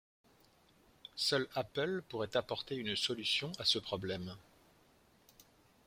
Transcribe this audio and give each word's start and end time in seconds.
Seul 1.15 1.47
Apple 1.53 2.01
pourrait 2.09 2.35
apporter 2.35 2.75
une 2.75 2.95
solution 2.95 3.51
à 3.59 3.65
ce 3.65 3.77
problème. 3.77 4.35